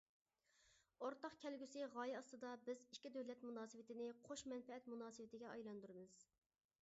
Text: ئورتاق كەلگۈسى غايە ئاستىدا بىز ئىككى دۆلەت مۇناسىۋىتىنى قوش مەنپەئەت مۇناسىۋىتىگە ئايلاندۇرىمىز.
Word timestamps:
ئورتاق 1.07 1.35
كەلگۈسى 1.41 1.83
غايە 1.97 2.15
ئاستىدا 2.19 2.53
بىز 2.69 2.81
ئىككى 2.87 3.11
دۆلەت 3.17 3.45
مۇناسىۋىتىنى 3.49 4.07
قوش 4.29 4.45
مەنپەئەت 4.53 4.87
مۇناسىۋىتىگە 4.95 5.53
ئايلاندۇرىمىز. 5.53 6.17